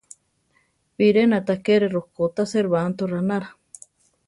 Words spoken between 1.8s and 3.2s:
rokó ta, Serbanto